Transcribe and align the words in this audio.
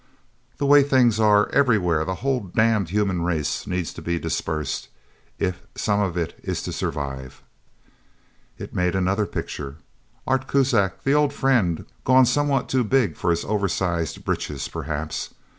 The 0.57 0.65
way 0.65 0.81
things 0.81 1.19
are, 1.19 1.47
everywhere, 1.51 2.03
the 2.05 2.15
whole 2.25 2.39
damned 2.39 2.89
human 2.89 3.21
race 3.21 3.67
needs 3.67 3.93
to 3.93 4.01
be 4.01 4.17
dispersed 4.17 4.87
if 5.37 5.61
some 5.75 5.99
of 5.99 6.17
it 6.17 6.39
is 6.41 6.63
to 6.63 6.73
survive!" 6.73 7.43
It 8.57 8.73
made 8.73 8.95
another 8.95 9.27
picture 9.27 9.75
Art 10.25 10.47
Kuzak, 10.47 11.03
the 11.03 11.13
old 11.13 11.33
friend, 11.33 11.85
gone 12.03 12.25
somewhat 12.25 12.67
too 12.67 12.83
big 12.83 13.15
for 13.15 13.29
his 13.29 13.45
oversized 13.45 14.25
britches, 14.25 14.67
perhaps... 14.67 15.35